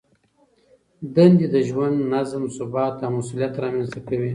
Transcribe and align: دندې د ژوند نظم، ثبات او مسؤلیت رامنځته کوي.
دندې 1.15 1.47
د 1.53 1.55
ژوند 1.67 1.97
نظم، 2.13 2.43
ثبات 2.57 2.95
او 3.05 3.09
مسؤلیت 3.17 3.53
رامنځته 3.63 3.99
کوي. 4.07 4.29